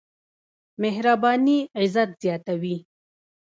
[0.81, 2.85] مهرباني عزت زياتوي.